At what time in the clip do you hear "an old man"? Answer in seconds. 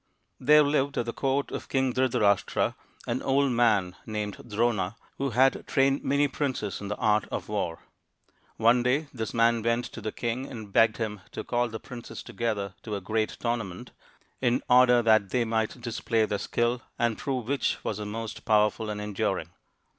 3.05-3.95